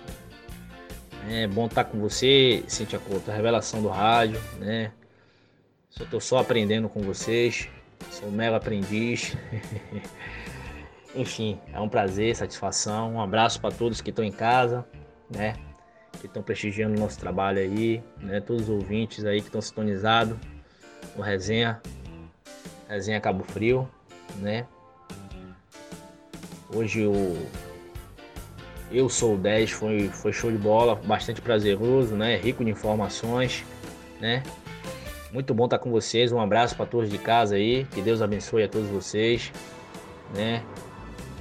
[1.27, 4.91] É bom estar com você, Cintia Couto, a revelação do rádio, né?
[5.89, 7.67] Só tô só aprendendo com vocês.
[8.11, 9.35] Sou um aprendiz.
[11.15, 13.15] Enfim, é um prazer, satisfação.
[13.15, 14.85] Um abraço para todos que estão em casa,
[15.29, 15.55] né?
[16.19, 18.39] Que estão prestigiando o nosso trabalho aí, né?
[18.39, 20.37] Todos os ouvintes aí que estão sintonizados
[21.15, 21.81] no Resenha,
[22.87, 23.89] Resenha Cabo Frio,
[24.37, 24.67] né?
[26.73, 27.37] Hoje o
[28.91, 32.37] Eu Sou 10 foi, foi show de bola, bastante prazeroso, né?
[32.37, 33.63] Rico de informações,
[34.19, 34.41] né?
[35.31, 36.31] Muito bom estar com vocês.
[36.31, 37.85] Um abraço para todos de casa aí.
[37.91, 39.51] Que Deus abençoe a todos vocês,
[40.33, 40.63] né?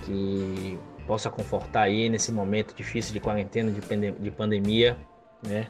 [0.05, 3.81] Que possa confortar aí nesse momento difícil de quarentena, de,
[4.13, 4.97] de pandemia,
[5.43, 5.69] né?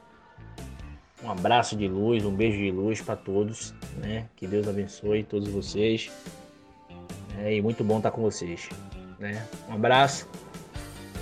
[1.23, 4.29] Um abraço de luz, um beijo de luz para todos, né?
[4.37, 6.11] Que Deus abençoe todos vocês.
[7.39, 8.69] É, e muito bom estar com vocês,
[9.19, 9.47] né?
[9.69, 10.29] Um abraço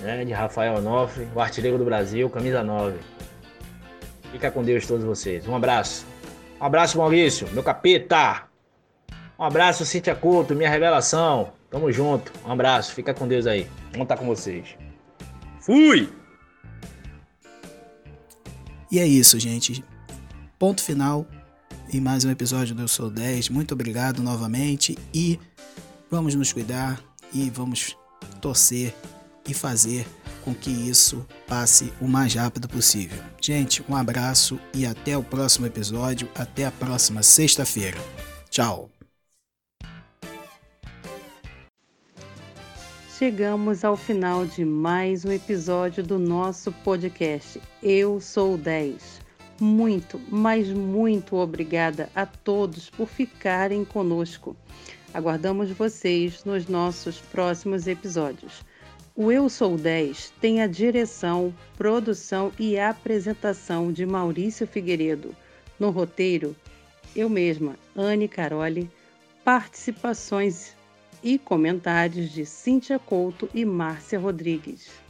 [0.01, 2.97] né, de Rafael Onofre, o artilheiro do Brasil, camisa 9.
[4.31, 5.47] Fica com Deus todos vocês.
[5.47, 6.05] Um abraço.
[6.59, 8.43] Um abraço, Maurício, meu capeta.
[9.37, 11.53] Um abraço, Cintia Couto, minha revelação.
[11.69, 12.31] Tamo junto.
[12.45, 13.67] Um abraço, fica com Deus aí.
[13.91, 14.75] Vamos estar com vocês.
[15.59, 16.11] Fui!
[18.91, 19.83] E é isso, gente.
[20.59, 21.25] Ponto final
[21.91, 23.49] em mais um episódio do Eu Sou 10.
[23.49, 25.39] Muito obrigado novamente e
[26.09, 26.99] vamos nos cuidar
[27.33, 27.97] e vamos
[28.41, 28.93] torcer
[29.47, 30.05] e fazer
[30.43, 33.21] com que isso passe o mais rápido possível.
[33.41, 37.97] Gente, um abraço e até o próximo episódio, até a próxima sexta-feira.
[38.49, 38.89] Tchau.
[43.17, 47.61] Chegamos ao final de mais um episódio do nosso podcast.
[47.81, 49.21] Eu sou o 10.
[49.61, 54.57] Muito, mas muito obrigada a todos por ficarem conosco.
[55.13, 58.65] Aguardamos vocês nos nossos próximos episódios.
[59.15, 65.35] O Eu Sou 10 tem a direção, produção e apresentação de Maurício Figueiredo.
[65.79, 66.55] No roteiro,
[67.15, 68.89] eu mesma, Anne Caroli,
[69.43, 70.75] participações
[71.21, 75.02] e comentários de Cíntia Couto e Márcia Rodrigues.